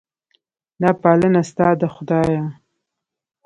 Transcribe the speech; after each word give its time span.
دا 0.81 0.89
پالنه 1.01 1.41
ستا 1.49 1.67
ده 1.79 1.87
خدایه. 1.95 2.41